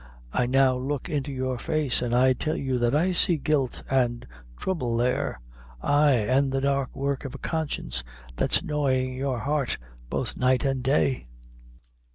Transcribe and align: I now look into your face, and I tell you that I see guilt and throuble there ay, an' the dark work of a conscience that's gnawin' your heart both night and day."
I 0.33 0.47
now 0.47 0.75
look 0.77 1.09
into 1.09 1.31
your 1.31 1.59
face, 1.59 2.01
and 2.01 2.15
I 2.15 2.33
tell 2.33 2.57
you 2.57 2.79
that 2.79 2.95
I 2.95 3.11
see 3.11 3.37
guilt 3.37 3.83
and 3.87 4.25
throuble 4.59 4.97
there 4.97 5.39
ay, 5.83 6.13
an' 6.15 6.49
the 6.49 6.59
dark 6.61 6.95
work 6.95 7.23
of 7.23 7.35
a 7.35 7.37
conscience 7.37 8.03
that's 8.35 8.63
gnawin' 8.63 9.13
your 9.13 9.41
heart 9.41 9.77
both 10.09 10.35
night 10.35 10.65
and 10.65 10.81
day." 10.81 11.25